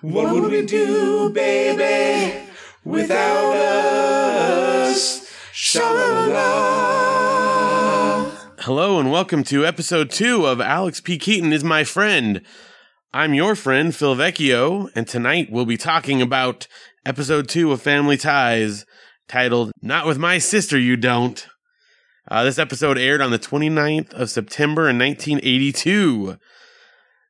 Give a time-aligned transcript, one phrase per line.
[0.00, 2.46] What would we do, baby,
[2.84, 5.28] without us?
[5.52, 6.38] Sha-la-la.
[8.60, 11.18] Hello and welcome to episode two of Alex P.
[11.18, 12.42] Keaton is my friend.
[13.12, 16.68] I'm your friend, Phil Vecchio, and tonight we'll be talking about
[17.04, 18.86] episode two of Family Ties,
[19.26, 21.44] titled Not With My Sister You Don't.
[22.30, 26.38] Uh, this episode aired on the 29th of September in 1982.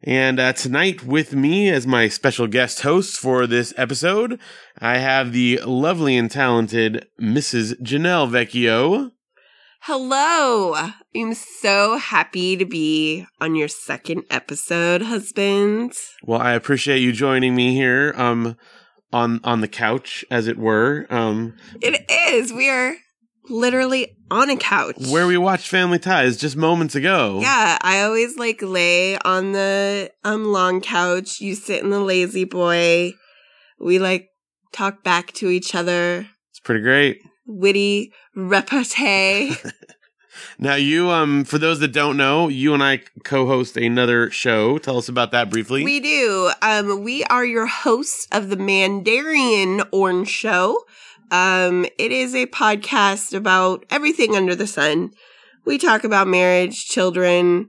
[0.03, 4.39] And uh, tonight, with me as my special guest host for this episode,
[4.79, 7.81] I have the lovely and talented Mrs.
[7.83, 9.11] Janelle Vecchio.
[9.83, 10.75] Hello.
[11.17, 15.95] I'm so happy to be on your second episode, husband.
[16.23, 18.57] Well, I appreciate you joining me here, um,
[19.13, 22.53] on on the couch, as it were, um, It is.
[22.53, 22.95] We are
[23.49, 24.97] literally on a couch.
[25.11, 27.39] where we watched Family Ties just moments ago.
[27.41, 31.41] Yeah, I always like lay on the um long couch.
[31.41, 33.13] You sit in the lazy boy.
[33.81, 34.29] We like
[34.73, 36.29] talk back to each other.
[36.51, 37.21] it's pretty great.
[37.47, 39.57] Witty repartee.
[40.61, 44.79] Now, you, um, for those that don't know, you and I co-host another show.
[44.79, 45.85] Tell us about that briefly.
[45.85, 46.51] We do.
[46.63, 50.85] Um, we are your hosts of the Mandarin Orange Show.
[51.31, 55.11] Um, it is a podcast about everything under the sun.
[55.67, 57.69] We talk about marriage, children,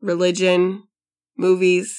[0.00, 0.82] religion,
[1.36, 1.98] movies,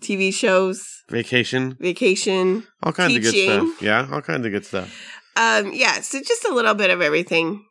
[0.00, 2.66] TV shows, Vacation, vacation.
[2.82, 3.82] all kinds of good stuff.
[3.82, 4.92] Yeah, all kinds of good stuff.
[5.36, 7.64] Um, yeah, so just a little bit of everything.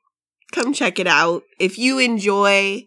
[0.52, 1.44] Come check it out.
[1.60, 2.84] If you enjoy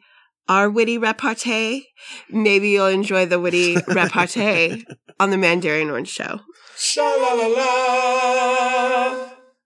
[0.49, 1.87] our witty repartee,
[2.31, 4.85] maybe you'll enjoy the witty repartee
[5.21, 6.41] on the Mandarin Orange Show.
[6.83, 7.63] Sha-la-la-la.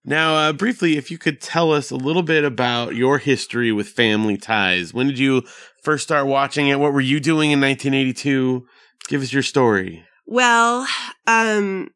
[0.04, 3.88] Now, uh, briefly, if you could tell us a little bit about your history with
[3.88, 4.92] Family Ties.
[4.92, 5.42] When did you
[5.82, 6.78] first start watching it?
[6.78, 8.66] What were you doing in 1982?
[9.08, 10.04] Give us your story.
[10.26, 10.86] Well,
[11.26, 11.88] um,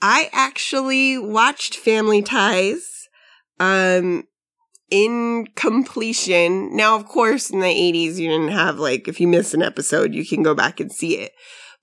[0.00, 3.08] I actually watched Family Ties,
[3.58, 4.22] um,
[4.88, 6.76] in completion.
[6.76, 10.14] Now, of course, in the 80s, you didn't have like, if you miss an episode,
[10.14, 11.32] you can go back and see it.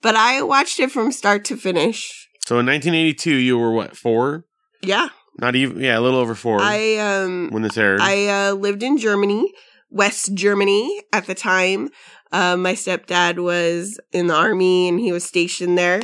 [0.00, 2.27] But I watched it from start to finish.
[2.48, 4.46] So in 1982, you were what, four?
[4.80, 5.10] Yeah.
[5.38, 8.00] Not even, yeah, a little over four I, um, when this aired.
[8.00, 9.52] I uh, lived in Germany,
[9.90, 11.90] West Germany at the time.
[12.32, 16.00] Uh, my stepdad was in the army and he was stationed there.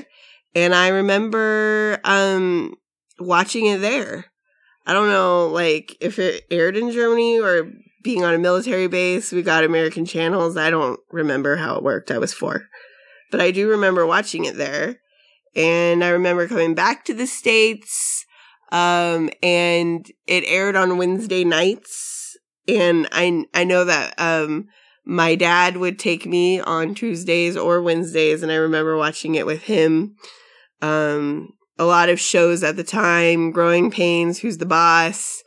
[0.55, 2.75] And I remember um,
[3.19, 4.27] watching it there.
[4.87, 7.71] I don't know, like, if it aired in Germany or
[8.03, 9.33] being on a military base.
[9.33, 10.59] We got American channels.
[10.59, 12.11] I don't remember how it worked.
[12.11, 12.67] I was four.
[13.31, 14.99] But I do remember watching it there.
[15.57, 18.25] And I remember coming back to the States
[18.73, 22.37] um and it aired on Wednesday nights.
[22.67, 24.67] And I I know that um
[25.05, 29.63] my dad would take me on Tuesdays or Wednesdays and I remember watching it with
[29.65, 30.17] him.
[30.83, 35.43] Um a lot of shows at the time Growing Pains Who's the Boss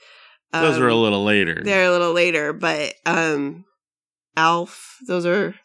[0.53, 1.61] Those are a little later.
[1.63, 3.65] they're a little later but um
[4.35, 5.55] Alf those are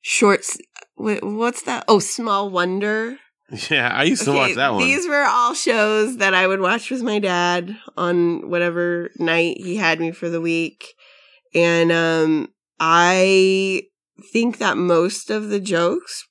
[0.00, 0.58] shorts
[0.96, 1.84] wh- what's that?
[1.88, 3.18] Oh Small Wonder
[3.70, 4.82] yeah, I used to Okay, watch that one.
[4.82, 9.76] These were all shows that I would watch with my dad on whatever night he
[9.76, 10.94] had me for the week.
[11.54, 12.48] And um
[12.80, 13.82] I
[14.32, 16.26] think that most of the jokes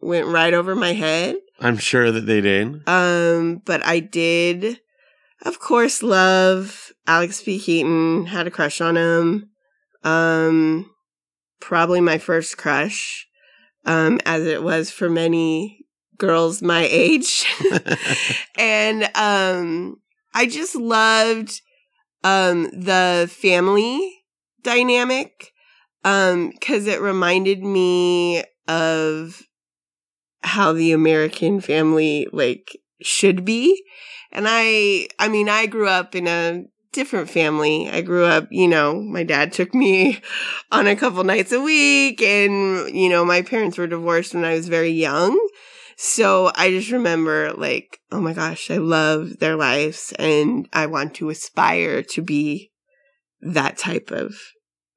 [0.00, 1.36] went right over my head.
[1.60, 2.86] I'm sure that they did.
[2.88, 4.80] Um but I did
[5.44, 7.58] of course love Alex P.
[7.58, 9.50] Keaton, had a crush on him.
[10.04, 10.90] Um
[11.60, 13.26] probably my first crush.
[13.84, 15.83] Um as it was for many
[16.18, 17.46] girls my age.
[18.58, 19.96] and um
[20.34, 21.60] I just loved
[22.22, 24.24] um the family
[24.62, 25.52] dynamic
[26.04, 29.42] um cuz it reminded me of
[30.42, 33.82] how the American family like should be.
[34.32, 37.90] And I I mean I grew up in a different family.
[37.90, 40.20] I grew up, you know, my dad took me
[40.72, 44.54] on a couple nights a week and you know, my parents were divorced when I
[44.54, 45.38] was very young.
[45.96, 51.14] So I just remember like, oh my gosh, I love their lives and I want
[51.14, 52.70] to aspire to be
[53.40, 54.34] that type of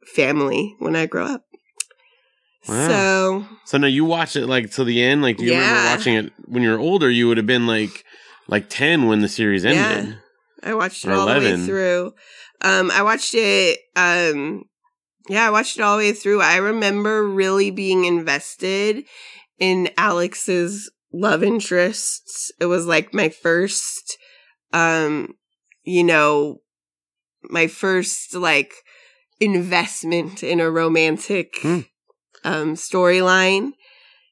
[0.05, 1.43] family when I grow up.
[2.67, 2.87] Wow.
[2.87, 5.21] So So now you watch it like to the end.
[5.21, 7.09] Like, do you remember watching it when you were older?
[7.09, 8.03] You would have been like,
[8.47, 10.17] like ten when the series ended.
[10.63, 12.13] I watched it Or all the way through.
[12.61, 13.79] Um, I watched it.
[13.95, 14.63] Um,
[15.29, 16.41] yeah, I watched it all the way through.
[16.41, 19.05] I remember really being invested
[19.59, 22.51] in Alex's love interests.
[22.59, 24.17] It was like my first,
[24.73, 25.35] um,
[25.83, 26.59] you know,
[27.43, 28.73] my first like
[29.39, 31.79] investment in a romantic Hmm.
[32.43, 33.71] um storyline.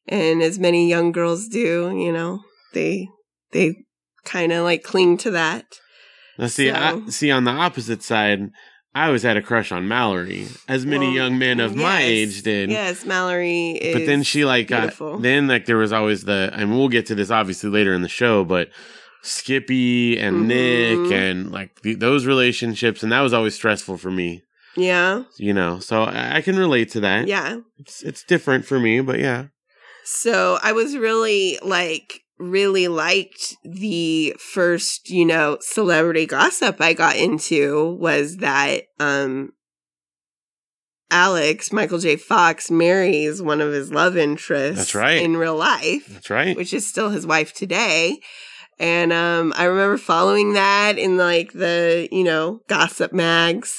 [0.08, 2.42] And as many young girls do, you know.
[2.74, 3.08] they
[3.52, 3.86] they
[4.24, 5.66] kind of like cling to that.
[6.38, 8.50] Now, see, I, see, on the opposite side,
[8.96, 12.42] I always had a crush on Mallory, as many Well, young men of my age
[12.44, 12.70] did.
[12.72, 13.94] Yes, Mallory is.
[13.94, 17.16] But then she like got then like there was always the and we'll get to
[17.16, 18.70] this obviously later in the show, but
[19.22, 20.46] Skippy and Mhm.
[20.46, 24.44] Nick and like the, those relationships and that was always stressful for me,
[24.78, 25.80] yeah, you know.
[25.80, 27.28] So I, I can relate to that.
[27.28, 27.58] yeah.
[27.80, 29.48] It's it's different for me, but yeah.
[30.04, 37.16] So I was really like really liked the first, you know, celebrity gossip I got
[37.16, 39.52] into was that um
[41.12, 42.16] Alex, Michael J.
[42.16, 45.22] Fox marries one of his love interests That's right.
[45.22, 46.58] in real life, That's right.
[46.58, 48.20] which is still his wife today.
[48.80, 53.74] And um I remember following that in like the, you know, gossip mags.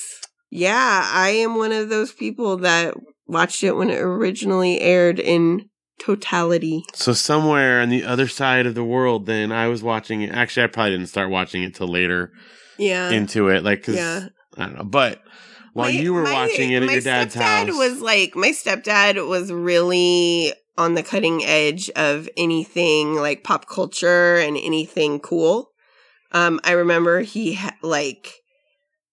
[0.51, 2.95] Yeah, I am one of those people that
[3.27, 6.85] watched it when it originally aired in totality.
[6.95, 10.31] So somewhere on the other side of the world, then I was watching it.
[10.33, 12.33] Actually, I probably didn't start watching it till later
[12.79, 13.11] Yeah.
[13.11, 14.29] into it, like 'cause yeah.
[14.57, 14.85] I don't know.
[14.85, 15.23] But
[15.73, 18.51] while My- you were my- watching it at your dad's stepdad house, was like my
[18.51, 25.71] stepdad was really on the cutting edge of anything like pop culture and anything cool.
[26.33, 28.35] Um, I remember he ha- like,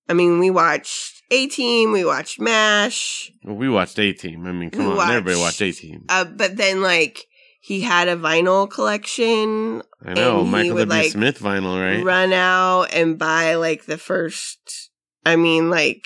[0.10, 4.46] I mean, we watched A Team, we watched Mash, well, we watched A Team.
[4.46, 6.06] I mean, come We on, everybody watched- watched A Team.
[6.10, 7.26] uh, but then like
[7.60, 11.04] he had a vinyl collection I know and he Michael would, W.
[11.04, 12.04] like, Smith vinyl, right?
[12.04, 14.90] run out and buy like the first
[15.26, 16.04] i mean like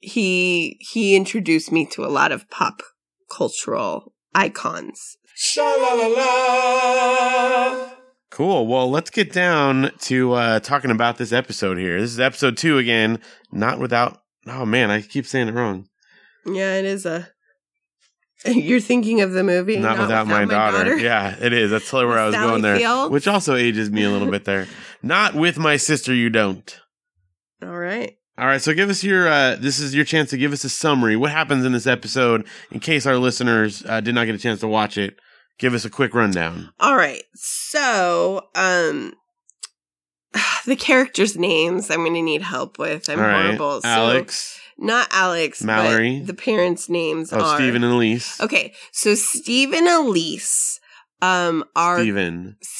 [0.00, 2.82] he he introduced me to a lot of pop
[3.30, 7.90] cultural icons Sha la la la.
[8.30, 8.66] Cool.
[8.66, 11.98] Well, let's get down to uh, talking about this episode here.
[12.00, 13.18] This is episode two again,
[13.52, 14.20] not without.
[14.46, 15.88] Oh man, I keep saying it wrong.
[16.46, 17.28] yeah it is a
[18.46, 20.96] you're thinking of the movie Not, without, my, daughter.
[20.98, 21.70] Yeah, it is.
[21.70, 24.68] That's where I was Sally going there, which also ages me a little bit there.
[25.02, 26.78] Not with my sister, you don't.
[27.62, 29.26] all right All right, so give us your.
[29.26, 31.16] Uh, this is your chance to give us a summary.
[31.16, 34.60] What happens in this episode, in case our listeners uh, did not get a chance
[34.60, 35.16] to watch it?
[35.58, 36.70] Give us a quick rundown.
[36.78, 39.14] all right so um
[40.66, 45.08] the characters names i'm gonna need help with i'm All right, horrible so Alex, not
[45.12, 46.20] alex but Mallory.
[46.20, 48.40] the parents names oh are Stephen and Elise.
[48.40, 50.78] okay so steve and elise
[51.22, 51.98] um are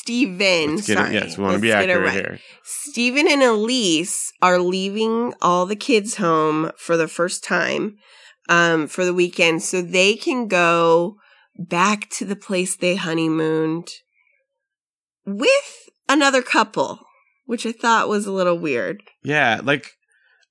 [0.06, 0.77] Stephen.
[0.77, 1.17] Get sorry.
[1.17, 1.25] it.
[1.25, 2.12] Yes, we want to be accurate right.
[2.12, 2.38] here.
[2.62, 7.97] Steven and Elise are leaving all the kids home for the first time
[8.49, 11.17] um, for the weekend so they can go
[11.59, 13.88] back to the place they honeymooned
[15.25, 17.00] with another couple,
[17.46, 19.02] which I thought was a little weird.
[19.25, 19.93] Yeah, like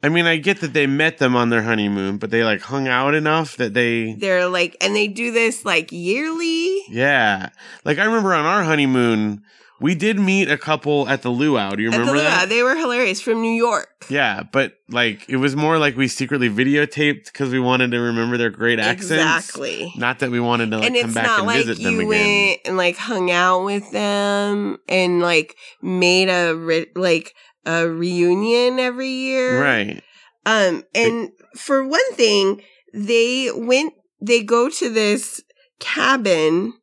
[0.03, 2.87] I mean, I get that they met them on their honeymoon, but they like hung
[2.87, 6.83] out enough that they They're like, and they do this like yearly.
[6.89, 7.49] Yeah.
[7.83, 9.41] Like I remember on our honeymoon,
[9.81, 11.71] we did meet a couple at the luau.
[11.71, 12.29] Do you At the remember luau.
[12.29, 12.49] that?
[12.49, 14.05] They were hilarious from New York.
[14.09, 18.37] yeah, but like it was more like we secretly videotaped because we wanted to remember
[18.37, 19.11] their great accents.
[19.11, 19.91] Exactly.
[19.97, 22.07] Not that we wanted to like and come back and like visit them you again.
[22.09, 27.33] went and like hung out with them and like made a re- like
[27.65, 30.03] a reunion every year Right.
[30.45, 32.61] um and for one thing
[32.93, 35.41] they went they go to this
[35.79, 36.73] cabin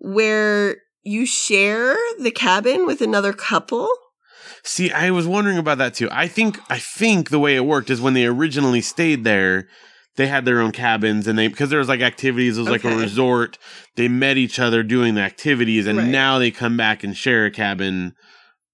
[0.00, 3.88] where you share the cabin with another couple
[4.64, 6.08] See, I was wondering about that too.
[6.12, 9.66] I think I think the way it worked is when they originally stayed there,
[10.16, 12.84] they had their own cabins and they because there was like activities, it was like
[12.84, 13.58] a resort.
[13.96, 16.06] They met each other doing the activities, and Right.
[16.08, 18.14] now they come back and share a cabin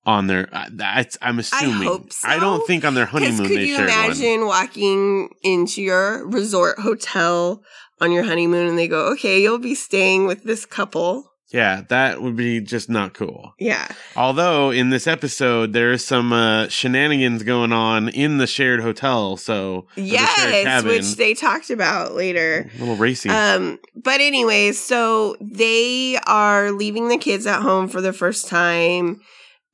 [0.05, 0.49] on their.
[0.53, 1.89] Uh, that's I'm assuming.
[1.89, 2.29] hope so.
[2.29, 3.85] I don't think on their honeymoon could you one.
[3.85, 7.63] imagine walking into your resort hotel
[8.01, 12.21] on your honeymoon and they go okay you'll be staying with this couple Yeah, that
[12.21, 13.55] would be just not cool.
[13.59, 18.81] yeah Although in this episode there is some uh, shenanigans going on in the shared
[18.81, 22.71] hotel, so or the Yes, which they talked about later.
[22.75, 23.31] a little racy.
[23.31, 29.21] Um, but anyways, so they are leaving the kids at home for the first time.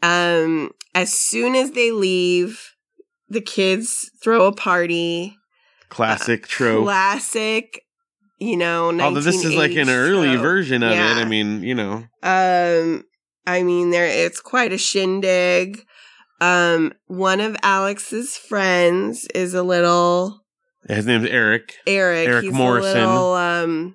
[0.03, 2.61] Um, as soon as they leave,
[3.29, 5.37] the kids throw a party.
[5.89, 6.85] Classic trope.
[6.85, 7.81] Classic,
[8.39, 10.43] you know, Although this is like an early trope.
[10.43, 11.19] version of Yeah.
[11.19, 11.23] it.
[11.23, 13.05] I mean, you know, Um,
[13.47, 15.85] I mean, there it's quite a shindig.
[16.41, 20.41] Um, one of Alex's friends is a little
[20.89, 21.75] his name's Eric.
[21.87, 22.29] Eric.
[22.29, 23.01] Eric Morrison.
[23.03, 23.95] a little um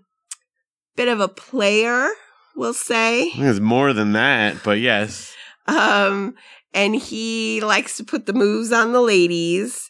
[0.96, 2.08] bit of a player,
[2.56, 3.26] we'll say.
[3.36, 5.34] It's more than that, but yes.
[5.68, 6.34] Um
[6.74, 9.89] and he likes to put the moves on the ladies.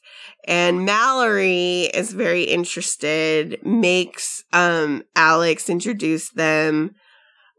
[0.50, 6.96] And Mallory is very interested, makes um Alex introduce them.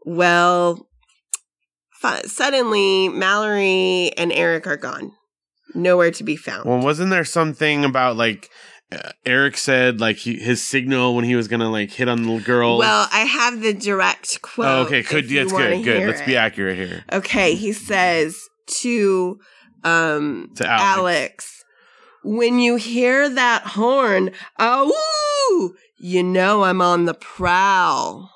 [0.05, 0.87] Well,
[2.25, 5.13] suddenly Mallory and Eric are gone,
[5.73, 6.65] nowhere to be found.
[6.65, 8.49] Well, wasn't there something about like
[8.91, 12.39] uh, Eric said like he, his signal when he was gonna like hit on the
[12.39, 12.77] girl?
[12.77, 14.67] Well, I have the direct quote.
[14.67, 15.83] oh, okay, if That's good.
[15.83, 16.07] Good.
[16.07, 17.05] Let's be accurate here.
[17.13, 18.37] Okay, he says
[18.81, 19.39] to
[19.85, 20.97] um To Alex.
[20.97, 21.60] Alex,
[22.23, 28.31] when you hear that horn, oh, you know I'm on the prowl.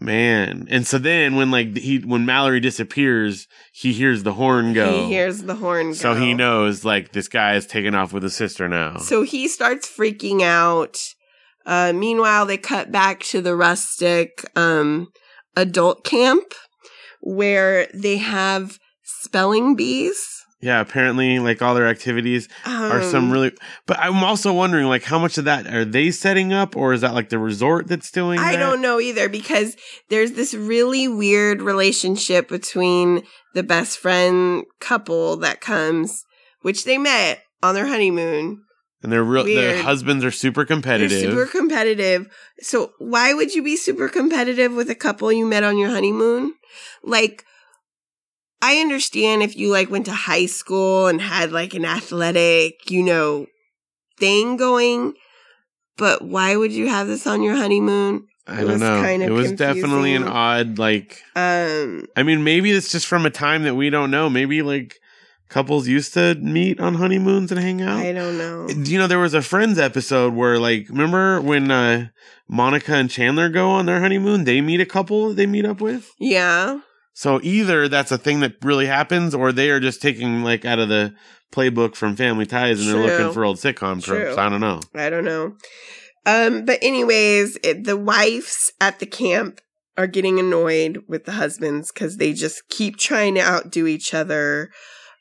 [0.00, 4.92] Man, and so then when like he when Mallory disappears, he hears the horn go.
[4.92, 5.94] He hears the horn go.
[5.94, 8.98] so he knows like this guy is taking off with his sister now.
[8.98, 11.00] So he starts freaking out.
[11.66, 15.08] Uh, meanwhile, they cut back to the rustic um,
[15.56, 16.54] adult camp
[17.20, 20.37] where they have spelling bees.
[20.60, 23.52] Yeah, apparently like all their activities are some Um, really.
[23.86, 27.02] But I'm also wondering like how much of that are they setting up, or is
[27.02, 28.38] that like the resort that's doing?
[28.38, 28.58] I that?
[28.58, 29.76] don't know either because
[30.08, 33.22] there's this really weird relationship between
[33.54, 36.24] the best friend couple that comes,
[36.62, 38.64] which they met on their honeymoon.
[39.00, 39.44] And they're real.
[39.44, 41.20] Their husbands are super competitive.
[41.20, 42.26] They're super competitive.
[42.58, 46.54] So why would you be super competitive with a couple you met on your honeymoon?
[47.04, 47.44] Like,
[48.60, 53.02] I understand if you like went to high school and had like an athletic, you
[53.02, 53.46] know,
[54.18, 55.14] thing going,
[55.96, 58.26] but why would you have this on your honeymoon?
[58.46, 59.02] I It don't was know.
[59.02, 61.22] kind of it was definitely an odd like.
[61.36, 64.30] Um, I mean, maybe it's just from a time that we don't know.
[64.30, 64.96] Maybe like
[65.48, 67.98] couples used to meet on honeymoons and hang out.
[67.98, 68.68] I don't know.
[68.68, 72.08] You know, there was a Friends episode where, like, remember when uh,
[72.48, 74.44] Monica and Chandler go on their honeymoon?
[74.44, 76.10] They meet a couple they meet up with.
[76.18, 76.80] Yeah.
[77.18, 80.78] So either that's a thing that really happens, or they are just taking like out
[80.78, 81.16] of the
[81.50, 84.22] playbook from Family Ties and they're looking for old sitcom True.
[84.22, 84.38] tropes.
[84.38, 84.78] I don't know.
[84.94, 85.56] I don't know.
[86.26, 89.60] Um, but anyways, it, the wives at the camp
[89.96, 94.70] are getting annoyed with the husbands because they just keep trying to outdo each other.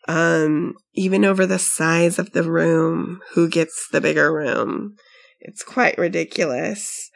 [0.07, 4.97] Um, even over the size of the room, who gets the bigger room?
[5.39, 7.09] It's quite ridiculous.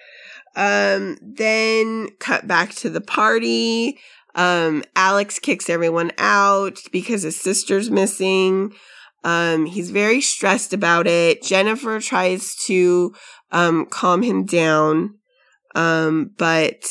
[0.55, 4.00] Um, then cut back to the party.
[4.35, 8.73] Um, Alex kicks everyone out because his sister's missing.
[9.23, 11.43] Um, he's very stressed about it.
[11.43, 13.13] Jennifer tries to
[13.51, 15.15] um, calm him down,
[15.75, 16.83] um, but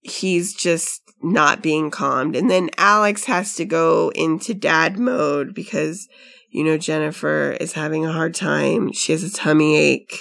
[0.00, 2.36] he's just not being calmed.
[2.36, 6.08] And then Alex has to go into dad mode because,
[6.50, 8.92] you know, Jennifer is having a hard time.
[8.92, 10.18] She has a tummy ache.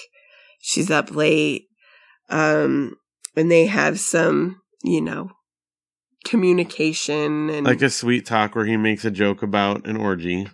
[0.61, 1.65] She's up late.
[2.29, 2.95] Um,
[3.35, 5.31] and they have some, you know,
[6.23, 10.47] communication and Like a sweet talk where he makes a joke about an orgy.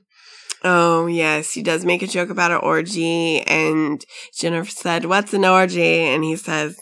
[0.63, 1.53] Oh, yes.
[1.53, 3.41] He does make a joke about an orgy.
[3.41, 4.03] And
[4.37, 6.03] Jennifer said, What's an orgy?
[6.03, 6.77] And he says,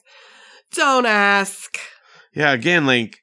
[0.73, 1.77] Don't ask.
[2.33, 3.17] Yeah, again, like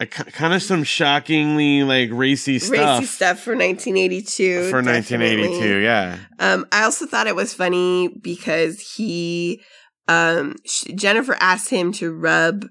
[0.00, 4.70] a, kind of some shockingly like racy stuff, Racy stuff for 1982.
[4.70, 5.40] for definitely.
[5.48, 5.78] 1982.
[5.82, 9.62] Yeah, Um, I also thought it was funny because he,
[10.08, 12.66] um, sh- Jennifer asked him to rub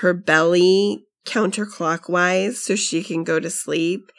[0.00, 4.10] her belly counterclockwise so she can go to sleep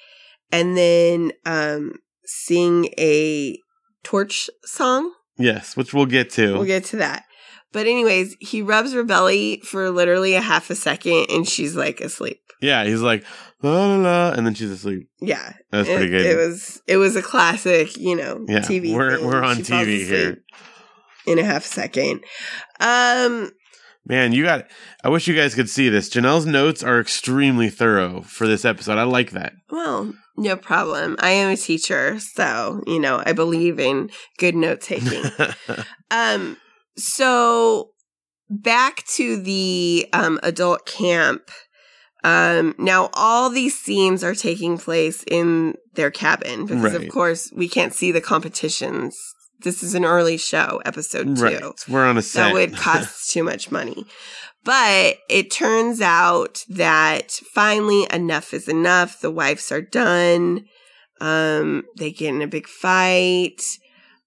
[0.51, 1.93] and then, um,
[2.25, 3.57] sing a
[4.03, 5.11] torch song.
[5.37, 6.53] yes, which we'll get to.
[6.53, 7.23] We'll get to that.
[7.73, 11.99] But anyways, he rubs her belly for literally a half a second and she's like
[12.01, 12.39] asleep.
[12.61, 13.23] yeah, he's like
[13.61, 15.09] la la la, and then she's asleep.
[15.21, 15.53] Yeah.
[15.71, 16.25] That's pretty good.
[16.25, 18.93] It was it was a classic, you know, Yeah, TV.
[18.95, 19.25] we're- thing.
[19.27, 20.43] we're on She TV here.
[21.27, 22.23] In a half second.
[22.79, 23.51] Um
[24.07, 24.65] Man, you got.
[25.03, 26.09] I wish you guys could see this.
[26.09, 28.97] Janelle's notes are extremely thorough for this episode.
[28.97, 29.53] I like that.
[29.69, 31.15] well, no problem.
[31.19, 35.23] I am a teacher, so you know, I believe in good note taking.
[36.09, 36.55] Um,
[36.95, 37.89] so
[38.49, 41.41] back to the um, adult camp.
[42.23, 46.95] Um, now all these scenes are taking place in their cabin because, Right.
[46.95, 49.17] of course, we can't see the competitions.
[49.63, 51.43] This is an early show, episode two.
[51.43, 52.45] right, we're on a set.
[52.45, 54.05] That would cost too much money.
[54.63, 59.21] But it turns out that finally enough is enough.
[59.21, 60.65] The wives are done.
[61.21, 63.61] Um, they get in a big fight.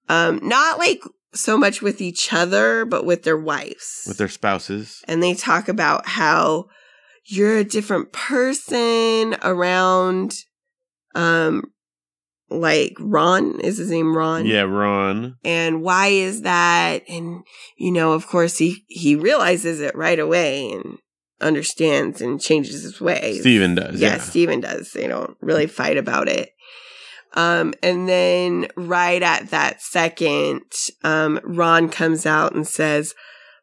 [0.09, 1.03] Um, not like
[1.35, 4.03] so much with each other, but with their wives.
[4.09, 5.01] with their spouses.
[5.07, 6.67] and they talk about how
[7.27, 10.35] you're a different person around,
[11.15, 11.63] um,
[12.51, 15.37] like Ron is his name Ron Yeah, Ron.
[15.45, 17.43] and why is that and
[17.77, 20.99] you know of course he he realizes it right away and
[21.41, 24.01] understands and changes his ways Steven does.
[24.01, 24.19] yeah, Yeah.
[24.19, 26.51] Steven does they don't really fight about it
[27.35, 30.63] um and then right at that second
[31.05, 33.15] um ron comes out and says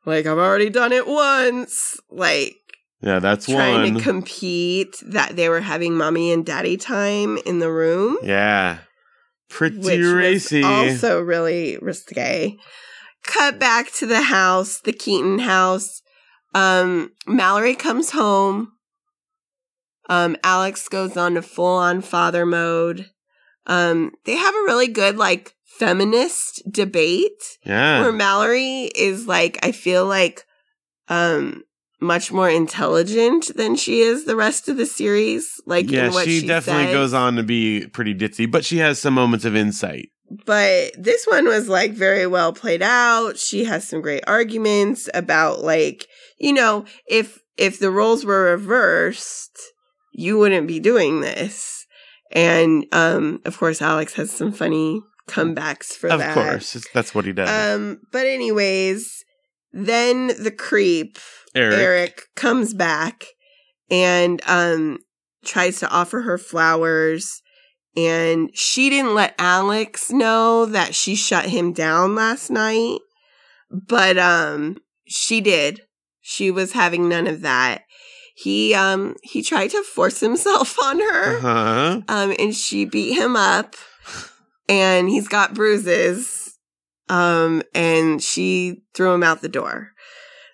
[0.05, 2.55] like i've already done it once like
[3.01, 3.95] Yeah, that's one trying one.
[3.95, 8.17] to compete that they were having mommy and daddy time in the room.
[8.23, 8.79] yeah.
[9.49, 10.61] Pretty racy.
[10.61, 12.57] also really risque.
[13.23, 16.01] Cut back to the house, the Keaton house.
[16.53, 18.73] Um, Mallory comes home.
[20.09, 23.09] Um, Alex goes on to full on father mode.
[23.65, 28.01] Um, they have a really good like feminist debate yeah.
[28.01, 30.45] where Mallory is like, I feel like,
[31.09, 31.63] um,
[31.99, 35.59] much more intelligent than she is the rest of the series.
[35.65, 39.13] Like, yeah, she, she, definitely goes on to be pretty ditzy, but she has some
[39.15, 40.09] moments of insight.
[40.45, 45.61] but this one was like very well played out she has some great arguments about
[45.63, 46.05] like
[46.37, 49.57] you know if if the roles were reversed
[50.11, 51.85] you wouldn't be doing this
[52.33, 57.15] and um of course alex has some funny comebacks for of that Of course, that's
[57.15, 57.49] what he does.
[57.49, 59.23] um but anyways
[59.71, 61.17] then the creep
[61.57, 61.73] Eric.
[61.79, 63.25] Eric comes back
[63.89, 64.99] and um
[65.45, 67.41] tries to offer her flowers.
[67.95, 72.99] And she didn't let Alex know that she shut him down last night.
[73.71, 75.81] But um she did.
[76.21, 77.83] She was having none of that.
[78.35, 82.01] He um he tried to force himself on her Uh-huh.
[82.07, 83.75] um and she beat him up.
[84.69, 86.57] And he's got bruises
[87.09, 89.91] um and she threw him out the door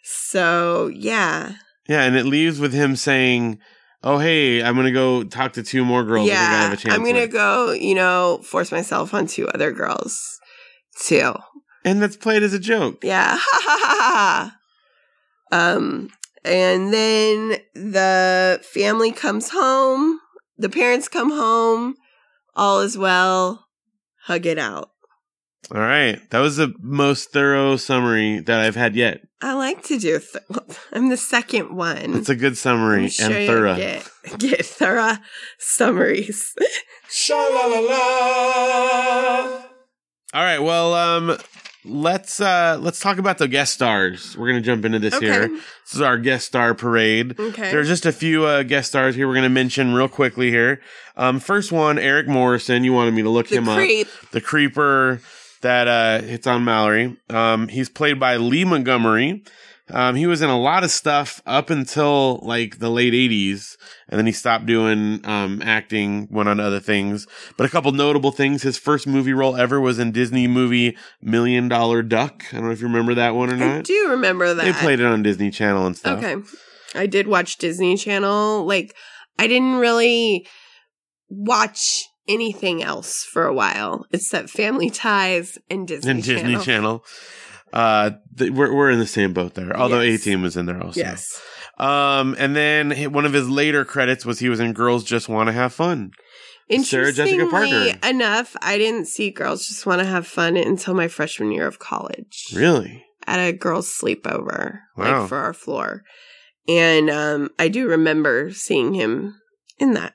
[0.03, 1.53] so yeah
[1.88, 3.60] Yeah, and it leaves with him saying,
[4.03, 6.29] "Oh, hey, I'm gonna go talk to two more girls.
[6.29, 9.27] I I yeah have a chance." i'm gonna with." go you know force myself on
[9.27, 10.39] two other girls
[11.00, 11.33] too
[11.86, 13.03] and that's played as a joke.
[13.03, 14.55] yeah ha ha ha
[15.51, 16.10] ha um
[16.45, 20.19] and then the family comes home
[20.57, 21.95] the parents come home
[22.55, 23.67] all is well
[24.25, 24.91] hug it out
[25.72, 29.22] All right, that was the most thorough summary that I've had yet.
[29.41, 30.20] I like to do.
[30.20, 32.13] Th- I'm the second one.
[32.15, 33.75] It's a good summary I'm sure and thorough.
[33.75, 35.17] Get, get thorough
[35.60, 36.53] summaries.
[37.09, 39.64] Sha la la la.
[40.33, 41.38] All right, well, um,
[41.85, 44.38] let's uh let's talk about the guest stars.
[44.38, 45.25] We're gonna jump into this Okay.
[45.27, 45.48] here.
[45.50, 47.40] This is our guest star parade.
[47.40, 47.72] Okay.
[47.72, 50.81] There's just a few uh, guest stars here we're going to mention real quickly here.
[51.16, 52.83] Um, first one, Eric Morrison.
[52.83, 54.07] You wanted me to look the him creep.
[54.07, 54.31] up.
[54.31, 55.22] The creeper
[55.64, 57.18] that uh, hits on Mallory.
[57.30, 59.44] Um, he's played by Lee Montgomery.
[59.90, 63.76] Um, he was in a lot of stuff up until like the late 80s,
[64.08, 67.28] and then he stopped doing um, acting, went on to other things.
[67.58, 68.64] But a couple notable things.
[68.64, 72.46] His first movie role ever was in Disney movie Million Dollar Duck.
[72.52, 73.80] I don't know if you remember that one or not.
[73.80, 74.64] I do remember that.
[74.64, 76.24] They played it on Disney Channel and stuff.
[76.24, 76.42] Okay.
[76.96, 78.66] I did watch Disney Channel.
[78.66, 78.96] Like,
[79.38, 80.48] I didn't really
[81.30, 86.64] watch anything else for a while except Family Ties and Disney and Disney Channel.
[86.64, 87.05] Channel.
[87.72, 89.75] Uh, th- we're we're in the same boat there.
[89.75, 90.24] Although A Yes.
[90.24, 91.00] Team was in there also.
[91.00, 91.42] Yes.
[91.79, 95.48] Um, and then one of his later credits was he was in Girls Just Want
[95.48, 96.12] to Have Fun.
[96.83, 97.66] Sarah Jessica Parker.
[97.66, 101.68] Interestingly enough, I didn't see Girls Just Want to Have Fun until my freshman year
[101.68, 102.48] of college.
[102.55, 103.03] Really?
[103.25, 105.22] at a girls' sleepover, Wow.
[105.22, 106.03] like for our floor.
[106.68, 109.36] And um, I do remember seeing him
[109.79, 110.14] in that.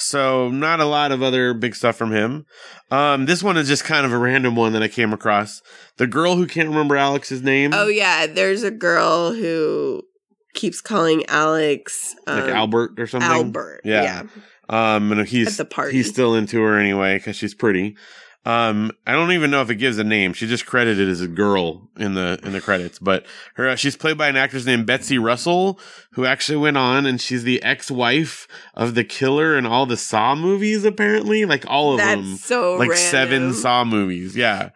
[0.00, 2.46] So not a lot of other big stuff from him.
[2.88, 5.60] Um, this one is just kind of a random one that I came across.
[5.96, 10.02] The girl who can't remember Alex's name, Oh yeah, there's a girl who
[10.54, 13.28] keeps calling Alex um, like Albert or something.
[13.28, 13.80] Albert.
[13.84, 14.24] Yeah.
[14.70, 14.94] Yeah.
[14.96, 15.96] Um, and he's At the party.
[15.96, 17.96] he's still into her anyway because she's pretty.
[18.44, 20.32] Um, I don't even know if it gives a name.
[20.32, 23.96] She just credited as a girl in the in the credits, but her uh, she's
[23.96, 25.78] played by an actress named Betsy Russell,
[26.12, 30.34] who actually went on and she's the ex-wife of the killer in all the Saw
[30.34, 30.84] movies.
[30.84, 33.10] Apparently, like all of That's them, so like random.
[33.10, 34.34] seven Saw movies.
[34.36, 34.70] Yeah.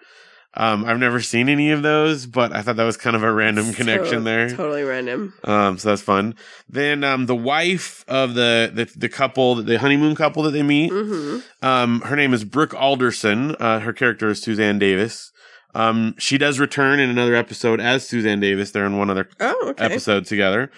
[0.54, 3.32] Um, I've never seen any of those, but I thought that was kind of a
[3.32, 4.50] random So- connection there.
[4.50, 5.32] Totally random.
[5.44, 6.34] Um, so that's fun.
[6.68, 10.90] Then um, the wife of the, the the couple, the honeymoon couple that they meet,
[10.92, 13.56] hmm um, her name is Brooke Alderson.
[13.58, 15.30] Uh, her character is Suzanne Davis.
[15.74, 18.72] Um, she does return in another episode as Suzanne Davis.
[18.72, 19.84] They're in one other Oh, okay.
[19.84, 20.70] episode together.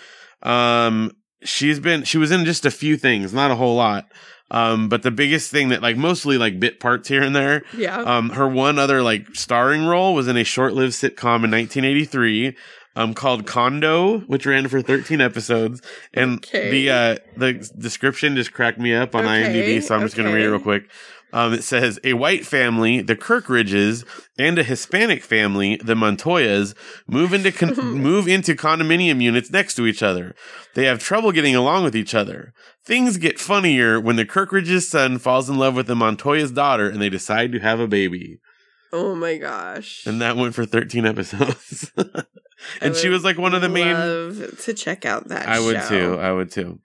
[0.43, 1.11] Um,
[1.43, 4.07] she's been she was in just a few things, not a whole lot.
[4.51, 7.63] Um, but the biggest thing that like mostly like bit parts here and there.
[7.77, 7.99] Yeah.
[7.99, 12.57] Um, her one other like starring role was in a short-lived sitcom in 1983.
[12.97, 16.71] Um, called Condo, which ran for 13 episodes, and Okay.
[16.71, 19.43] the uh, the description just cracked me up on Okay,
[19.79, 19.83] IMDb.
[19.83, 20.89] So I'm just going to read it real quick.
[21.33, 24.05] Um, it says a white family, the Kirkridges,
[24.39, 26.77] and a Hispanic family, the Montoyas,
[27.09, 30.37] move into con- move into condominium units next to each other.
[30.77, 32.53] They have trouble getting along with each other.
[32.85, 37.01] Things get funnier when the Kirkridges' son falls in love with the Montoya's daughter, and
[37.01, 38.39] they decide to have a baby.
[38.93, 40.07] Oh my gosh.
[40.07, 41.91] and that went for 13 episodes.
[42.81, 43.93] And she was like one of the main.
[43.93, 45.49] Love to check out that.
[45.49, 45.89] I would show.
[45.89, 46.19] too.
[46.19, 46.79] I would too.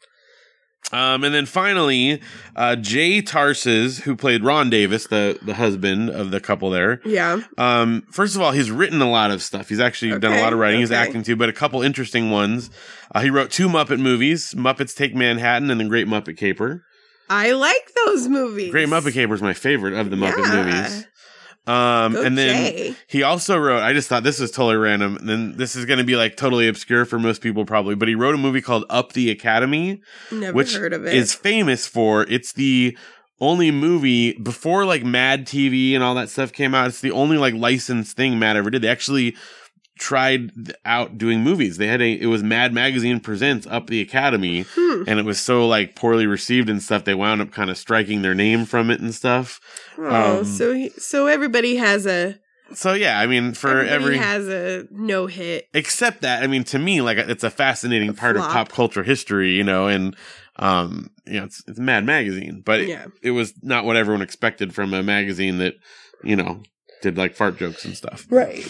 [0.91, 2.19] Um, and then finally,
[2.55, 6.99] uh, Jay Tarses, who played Ron Davis, the the husband of the couple there.
[7.05, 7.41] Yeah.
[7.59, 9.69] Um, first of all, he's written a lot of stuff.
[9.69, 10.79] He's actually done a lot of writing.
[10.79, 12.71] He's acting too, but a couple interesting ones.
[13.13, 16.83] Uh, he wrote two Muppet movies: Muppets Take Manhattan and The Great Muppet Caper.
[17.29, 18.71] I like those movies.
[18.71, 20.63] Great Muppet Caper is my favorite of the Muppet Yeah.
[20.65, 21.05] movies.
[21.67, 22.95] Um, and then Jay.
[23.07, 23.81] he also wrote.
[23.81, 25.17] I just thought this was totally random.
[25.17, 28.07] And then this is going to be like totally obscure for most people probably, but
[28.07, 31.13] he wrote a movie called Up the Academy, Never which heard of it.
[31.13, 32.23] is famous for.
[32.23, 32.97] It's the
[33.39, 36.87] only movie before like Mad TV and all that stuff came out.
[36.87, 38.81] It's the only like licensed thing Mad ever did.
[38.81, 39.35] They actually
[39.99, 40.51] tried
[40.85, 41.77] out doing movies.
[41.77, 42.11] They had a.
[42.11, 45.03] It was Mad Magazine presents Up the Academy, Hmm.
[45.07, 47.03] and it was so like poorly received and stuff.
[47.03, 49.59] They wound up kind of striking their name from it and stuff.
[49.97, 52.39] Oh, um, so he, so everybody has a
[52.73, 55.67] So yeah, I mean, for every has a no hit.
[55.73, 59.03] except that, I mean, to me, like it's a fascinating A part of pop culture
[59.03, 60.15] history, you know, and
[60.57, 63.05] um, you know, it's it's Mad Magazine, but it, Yeah.
[63.23, 65.75] it was not what everyone expected from a magazine that,
[66.23, 66.61] you know,
[67.01, 68.25] did like fart jokes and stuff.
[68.29, 68.65] Right.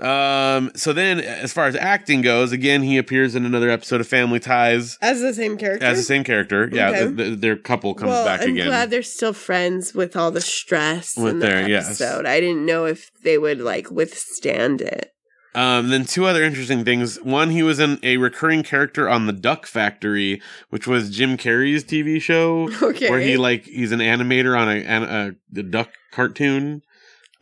[0.00, 4.08] Um, so then, as far as acting goes, again, he appears in another episode of
[4.08, 5.86] Family Ties As the same character.
[5.86, 6.68] as the same character.
[6.72, 7.04] Yeah, Okay.
[7.04, 8.66] the, the, their couple comes well, back I'm again.
[8.66, 11.86] glad they're still friends with all the stress With in the their- yes.
[11.86, 12.26] episode.
[12.26, 15.10] I didn't know if they would like withstand it.
[15.56, 17.14] Um, then two other interesting things.
[17.22, 21.84] One, he was in a recurring character on the Duck Factory, which was Jim Carrey's
[21.84, 23.08] TV show, Okay.
[23.08, 26.82] where he like he's an animator on a, an, a the duck cartoon.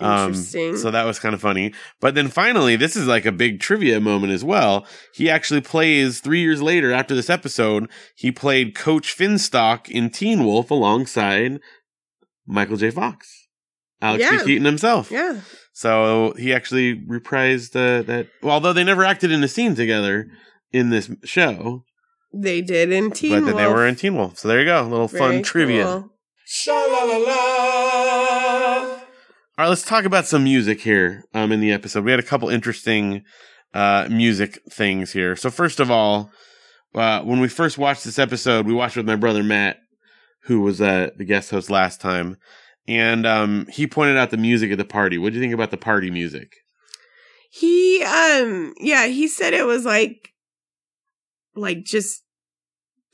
[0.04, 1.72] Um, so that was kind of funny.
[2.00, 4.86] But then finally, this is like a big trivia moment as well.
[5.14, 7.88] He actually plays three years later after this episode.
[8.16, 11.60] He played Coach Finstock in Teen Wolf alongside
[12.46, 12.90] Michael J.
[12.90, 13.28] Fox,
[14.00, 14.42] Alex Yeah.
[14.44, 15.10] Keaton himself.
[15.10, 15.40] yeah.
[15.74, 18.26] So he actually reprised uh, that.
[18.42, 20.26] Well, although they never acted in a scene together
[20.70, 21.84] in this show,
[22.34, 23.44] They did in Teen Wolf.
[23.46, 24.38] but they were in Teen Wolf.
[24.38, 25.84] So there you go, a little fun trivia.
[25.84, 26.08] cool.
[26.44, 27.62] Sha la la la.
[29.62, 32.05] All right, let's talk about some music here um, in the episode.
[32.05, 33.22] We had a couple interesting
[33.72, 35.37] uh, music things here.
[35.37, 36.33] So first of all,
[36.96, 39.77] uh, when we first watched this episode, we watched it with my brother Matt,
[40.46, 42.38] who was uh, the guest host last time,
[42.88, 45.16] and um, he pointed out the music at the party.
[45.16, 46.57] What do you think about the party music?
[47.48, 50.33] He um yeah, he said it was like
[51.55, 52.25] like just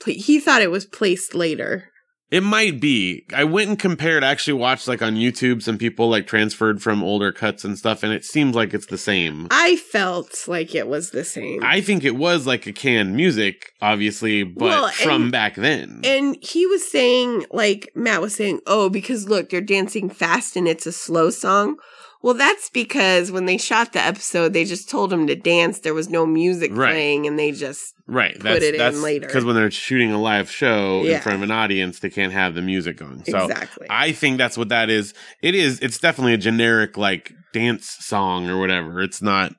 [0.07, 1.91] he thought it was placed later.
[2.31, 3.25] It might be.
[3.35, 4.23] I went and compared.
[4.23, 8.13] Actually watched like on YouTube some people like transferred from older cuts and stuff, and
[8.13, 9.49] it seems like it's the same.
[9.51, 11.61] I felt like it was the same.
[11.65, 16.01] I think it was like a canned music, obviously, but Well, from and- back then.
[16.05, 20.69] and he was saying like Matt was saying, "Oh, because look, they're dancing fast and
[20.69, 21.77] it's a slow song."
[22.21, 25.79] Well, that's because when they shot the episode, they just told him to dance.
[25.81, 26.91] There was no music Right.
[26.91, 28.35] playing, and they just right.
[28.35, 29.27] put That's it in later.
[29.27, 32.55] because when they're shooting a live show in front of an audience, they can't have
[32.55, 33.25] the music going.
[33.25, 33.87] So exactly.
[33.89, 35.15] I think that's what that is.
[35.43, 35.79] It is.
[35.81, 39.01] It's definitely a generic like dance song or whatever.
[39.01, 39.53] It's not,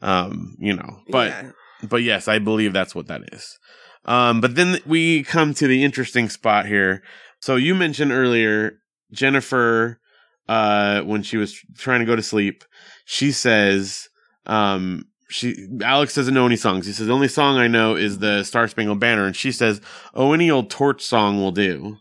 [0.00, 1.28] um, you know, but.
[1.28, 1.50] Yeah.
[1.88, 3.58] but yes, I believe that's what that is.
[4.04, 7.02] Um, but then we come to the interesting spot here.
[7.40, 8.78] So you mentioned earlier
[9.12, 10.00] Jennifer,
[10.48, 12.64] uh, when she was trying to go to sleep,
[13.04, 14.08] she says,
[14.46, 16.86] um, she Alex doesn't know any songs.
[16.86, 19.80] He says the only song I know is the Star Spangled Banner, and she says,
[20.12, 21.96] "Oh, any old torch song will do."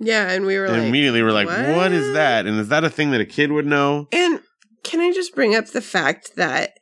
[0.00, 2.82] yeah, and we were And like, immediately we're like, "What is that?" And is that
[2.82, 4.08] a thing that a kid would know?
[4.10, 4.40] And
[4.82, 6.72] can I just bring up the fact that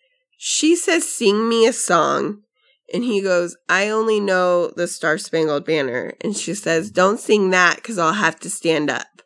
[0.43, 2.45] she says, Sing me a song.
[2.95, 6.15] And he goes, I only know the Star Spangled Banner.
[6.23, 9.21] And she says, Don't sing that because I'll have to stand up.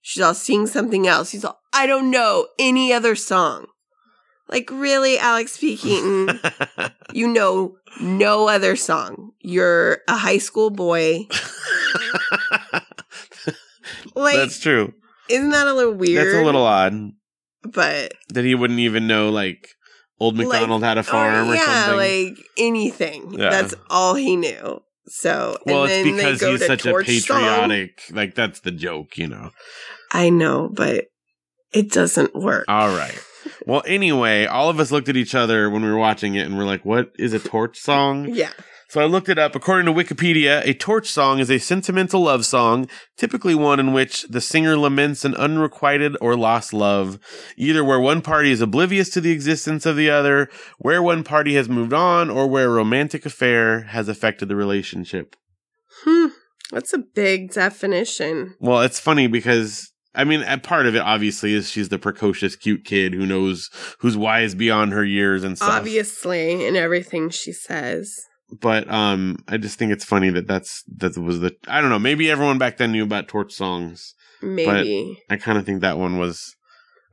[0.00, 1.30] She's all, Sing something else.
[1.30, 3.66] He's all, I don't know any other song.
[4.48, 5.76] Like, really, Alex P.
[5.76, 6.40] Keaton?
[7.12, 9.32] you know no other song.
[9.40, 11.26] You're a high school boy.
[14.14, 14.92] Like, That's true.
[15.28, 16.26] isn't that a little weird?
[16.26, 17.12] That's a little odd.
[17.62, 19.68] But that he wouldn't even know like
[20.20, 21.96] old McDonald had a oh, farm Oh, or yeah, something.
[22.28, 23.32] like anything.
[23.38, 23.50] Yeah.
[23.50, 24.82] That's all he knew.
[25.08, 27.38] So, well, and it's because he's such a Torch Song.
[27.38, 28.02] patriotic.
[28.10, 29.50] Like that's the joke, you know.
[30.12, 31.06] I know, but
[31.72, 32.64] it doesn't work.
[32.68, 33.18] All right.
[33.66, 36.56] Well, anyway, all of us looked at each other when we were watching it, and
[36.56, 38.52] we're like, "What is a torch song?" yeah,
[38.88, 39.54] So I looked it up.
[39.54, 44.22] According to Wikipedia, a torch song is a sentimental love song, typically one in which
[44.22, 47.18] the singer laments an unrequited or lost love,
[47.58, 50.48] either where one party is oblivious to the existence of the other,
[50.78, 55.36] where one party has moved on, or where a romantic affair has affected the relationship.
[56.04, 56.28] hmm.
[56.70, 58.54] That's a big definition.
[58.60, 62.56] Well, it's funny because I mean, a part of it obviously is she's the precocious,
[62.56, 63.70] cute kid who knows
[64.00, 65.70] who's wise beyond her years and stuff.
[65.70, 68.18] Obviously, in everything she says.
[68.50, 71.98] But um, I just think it's funny that that's that was the I don't know.
[71.98, 74.14] Maybe everyone back then knew about torch songs.
[74.40, 75.22] Maybe.
[75.28, 76.56] I kind of think that one was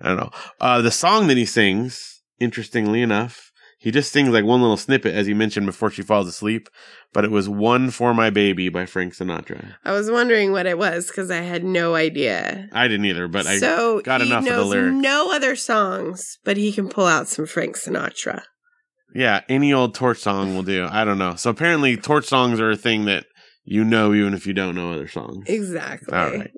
[0.01, 0.31] I don't know.
[0.59, 5.13] Uh, the song that he sings, interestingly enough, he just sings like one little snippet,
[5.13, 6.69] as you mentioned before she falls asleep.
[7.13, 9.75] But it was "One for My Baby" by Frank Sinatra.
[9.83, 12.67] I was wondering what it was because I had no idea.
[12.71, 14.95] I didn't either, but I so got he enough of the lyrics.
[14.95, 18.43] No other songs, but he can pull out some Frank Sinatra.
[19.15, 20.87] Yeah, any old torch song will do.
[20.91, 21.35] I don't know.
[21.35, 23.25] So apparently, torch songs are a thing that
[23.63, 25.45] you know, even if you don't know other songs.
[25.47, 26.15] Exactly.
[26.15, 26.51] All right.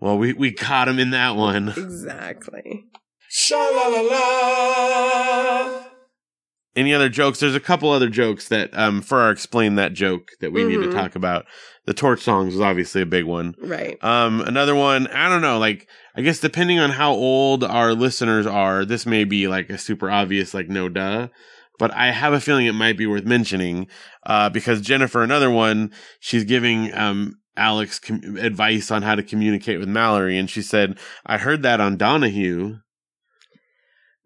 [0.00, 1.68] Well, we we caught him in that one.
[1.68, 2.84] Exactly.
[3.28, 5.80] Sha la la la.
[6.76, 7.38] Any other jokes?
[7.38, 10.78] There's a couple other jokes that um for our explain that joke that we need
[10.80, 10.92] to Mhm.
[10.92, 11.46] talk about.
[11.86, 13.54] The torch songs was obviously a big one.
[13.60, 14.02] Right.
[14.02, 18.46] Um, another one, I don't know, like, I guess depending on how old our listeners
[18.46, 21.28] are, this may be like a super obvious, like, no duh.
[21.78, 23.88] But I have a feeling it might be worth mentioning,
[24.24, 29.78] uh, because Jennifer, another one, she's giving, um, Alex com- advice on how to communicate
[29.78, 30.38] with Mallory.
[30.38, 32.76] And she said, I heard that on Donahue.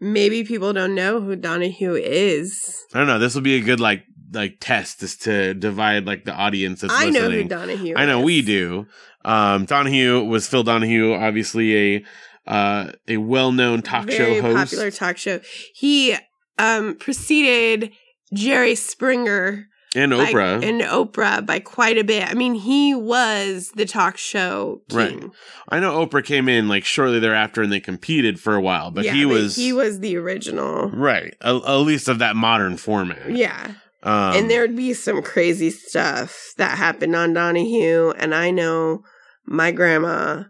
[0.01, 2.85] Maybe people don't know who Donahue is.
[2.95, 3.19] I don't know.
[3.19, 6.93] This will be a good, like, like test is to divide, like, the audience that's
[6.95, 7.45] I know who.
[7.45, 8.25] Donahue I know is.
[8.25, 8.87] we do.
[9.25, 12.05] Um, Donahue was Phil Donahue, obviously a
[12.47, 14.57] uh, a well known talk Very show host.
[14.57, 15.41] popular talk show.
[15.75, 16.17] He
[16.59, 17.93] um preceded
[18.35, 19.67] Jerry Springer
[19.97, 20.63] and by- Oprah.
[20.63, 22.29] and Oprah by quite a bit.
[22.29, 25.21] I mean, he was the talk show king.
[25.21, 25.31] Right.
[25.71, 29.05] I know Oprah came in like shortly thereafter and they competed for a while, but
[29.07, 30.91] Yeah, he was he was the original.
[30.91, 33.31] right, at, at least of that modern format.
[33.31, 33.73] Yeah.
[34.03, 39.03] Um, and there'd be some crazy stuff that happened on Donahue and I know
[39.45, 40.45] my grandma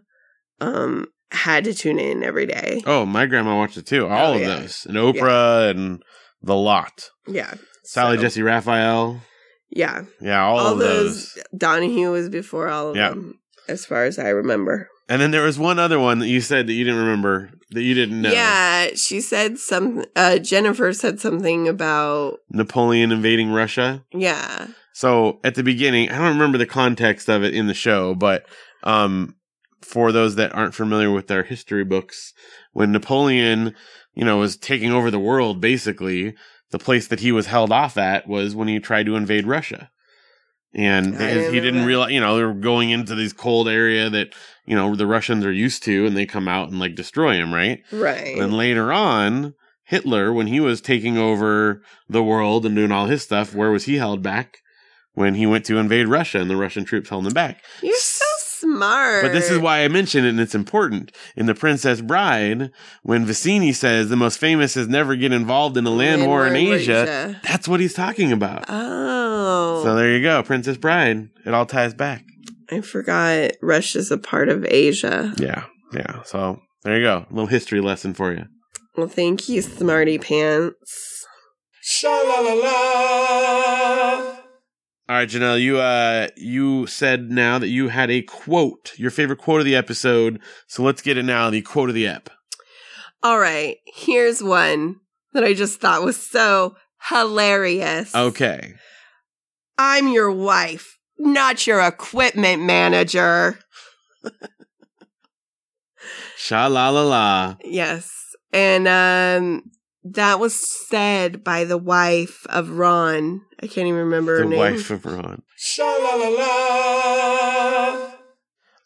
[0.61, 2.81] um had to tune in every day.
[2.85, 4.07] Oh, my grandma watched it too.
[4.07, 4.47] All Oh, of yeah.
[4.47, 6.01] those, and Oprah and
[6.41, 7.09] the lot.
[7.27, 7.53] Yeah.
[7.83, 9.21] Sally So, Jessy Raphael.
[9.71, 10.05] Yeah.
[10.21, 11.43] Yeah, all, All, of those, those.
[11.55, 13.09] Donahue was before all of Yeah.
[13.09, 14.89] them, as far as I remember.
[15.07, 17.81] And then there was one other one that you said that you didn't remember that
[17.81, 18.31] you didn't know.
[18.31, 20.05] Yeah, she said some.
[20.15, 24.03] Uh, Jennifer said something about Napoleon invading Russia.
[24.13, 28.13] yeah, So at the beginning, I don't remember the context of it in the show,
[28.15, 28.45] but
[28.83, 29.35] um,
[29.81, 32.33] for those that aren't familiar with their history books,
[32.73, 33.75] when Napoleon,
[34.13, 36.35] you know, was taking over the world, basically,
[36.71, 39.89] the place that he was held off at was when he tried to invade Russia.
[40.73, 41.87] And they- he didn't that.
[41.87, 44.33] realize, you know, they were going into this cold area that,
[44.65, 47.53] you know, the Russians are used to, and they come out and like destroy him,
[47.53, 47.79] right?
[47.91, 48.37] right.
[48.37, 53.23] And later on, Hitler, when he was taking over the world and doing all his
[53.23, 54.57] stuff, where was he held back?
[55.13, 57.63] When he went to invade Russia and the Russian troops held him back.
[57.81, 57.95] You're
[58.59, 59.23] smart.
[59.23, 61.11] But this is why I mention it and it's important.
[61.35, 62.71] In The Princess Bride,
[63.03, 66.55] when Vizzini says the most famous is never get involved in a land, war in
[66.55, 68.65] Asia, that's what he's talking about.
[68.69, 71.29] Oh, So there you go, Princess Bride.
[71.45, 72.23] It all ties back.
[72.71, 75.33] I forgot Russia's a part of Asia.
[75.37, 75.65] Yeah.
[75.93, 76.21] Yeah.
[76.23, 77.25] So there you go.
[77.29, 78.45] A little history lesson for you.
[78.95, 81.25] Well, thank you, smarty pants.
[81.81, 84.28] Sha la la la.
[85.09, 89.39] All right, Janelle, you uh you said now that you had a quote, your favorite
[89.39, 90.39] quote of the episode.
[90.67, 92.29] So let's get it now, the quote of the ep.
[93.23, 94.97] All right, here's one
[95.33, 96.75] that I just thought was so
[97.09, 98.13] hilarious.
[98.13, 98.75] Okay.
[99.79, 103.57] I'm your wife, not your equipment manager.
[106.37, 107.55] Sha la la la.
[107.63, 108.11] Yes.
[108.53, 109.71] And um
[110.13, 110.55] that was
[110.87, 113.41] said by the wife of Ron.
[113.61, 114.59] I can't even remember her The name.
[114.59, 115.41] wife of Ron.
[115.57, 118.11] Sha la la la.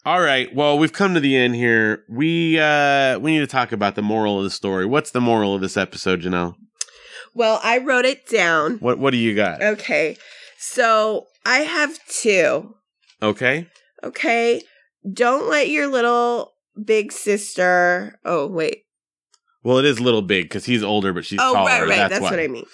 [0.06, 0.54] All right.
[0.54, 2.04] Well, we've come to the end here.
[2.10, 4.84] We uh we need to talk about the moral of the story.
[4.86, 6.54] What's the moral of this episode, Janelle?
[7.34, 8.78] Well, I wrote it down.
[8.78, 9.62] What what do you got?
[9.62, 10.16] Okay.
[10.58, 12.74] So I have two.
[13.22, 13.66] Okay.
[14.02, 14.62] Okay.
[15.10, 18.18] Don't let your little big sister.
[18.24, 18.83] Oh, wait.
[19.64, 21.70] Well, it is little big because he's older, but she's oh, taller.
[21.70, 21.80] oh, taller.
[21.80, 21.96] right, right.
[21.96, 22.66] That's, That's, what I mean.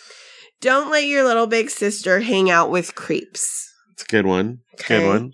[0.61, 3.73] Don't let your little big sister hang out with creeps.
[3.93, 4.59] It's a good one.
[4.79, 5.33] A Good one.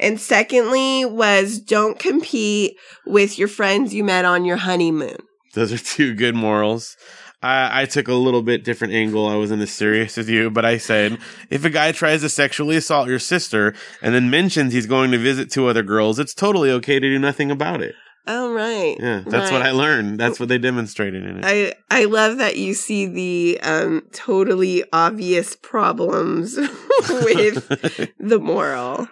[0.00, 5.16] And secondly, was don't compete with your friends you met on your honeymoon.
[5.54, 6.96] Those are two good morals.
[7.42, 9.26] I, I took a little bit different angle.
[9.26, 11.18] I wasn't as serious as you, but I said
[11.50, 15.18] if a guy tries to sexually assault your sister and then mentions he's going to
[15.18, 17.94] visit two other girls, it's totally okay to do nothing about it.
[18.30, 18.96] Oh, right.
[19.00, 20.20] Yeah, that's what I learned.
[20.20, 21.44] That's what they demonstrated in it.
[21.44, 26.56] I I love that you see the um totally obvious problems
[27.08, 27.66] with
[28.20, 29.08] the moral.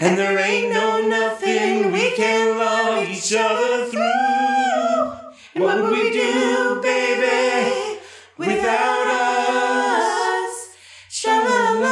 [0.00, 5.62] And there ain't no nothing we can love each other through.
[5.62, 7.98] What would we do, baby,
[8.38, 10.68] without us?
[11.08, 11.90] Sha-la-la.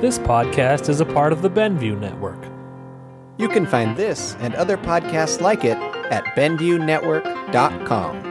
[0.00, 2.59] This podcast is a part of the Benview Network.
[3.40, 5.78] You can find this and other podcasts like it
[6.12, 8.29] at BenviewNetwork.com.